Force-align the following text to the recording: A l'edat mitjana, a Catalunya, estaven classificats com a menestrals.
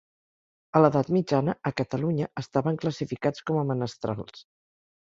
A 0.79 0.81
l'edat 0.81 1.11
mitjana, 1.17 1.55
a 1.71 1.73
Catalunya, 1.83 2.31
estaven 2.45 2.83
classificats 2.87 3.47
com 3.53 3.63
a 3.65 3.71
menestrals. 3.75 4.49